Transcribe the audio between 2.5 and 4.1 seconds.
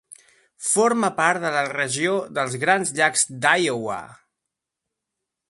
Grans Llacs d'Iowa.